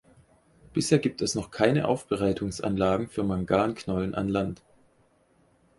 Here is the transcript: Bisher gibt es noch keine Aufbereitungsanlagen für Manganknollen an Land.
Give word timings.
Bisher 0.73 0.97
gibt 0.97 1.21
es 1.21 1.35
noch 1.35 1.51
keine 1.51 1.87
Aufbereitungsanlagen 1.87 3.07
für 3.07 3.21
Manganknollen 3.21 4.15
an 4.15 4.29
Land. 4.29 4.63